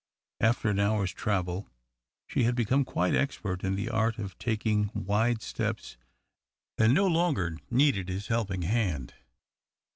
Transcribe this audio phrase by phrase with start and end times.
[0.39, 1.69] After an hour's travel,
[2.25, 5.95] she had become quite expert in the art of taking wide steps,
[6.79, 9.13] and no longer needed his helping hand.